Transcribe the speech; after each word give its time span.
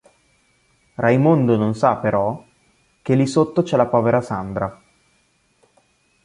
Raimondo 0.95 1.57
non 1.57 1.75
sa 1.75 1.97
però, 1.97 2.43
che 3.03 3.13
lì 3.13 3.27
sotto 3.27 3.61
c'è 3.61 3.77
la 3.77 3.85
povera 3.85 4.19
Sandra. 4.19 4.81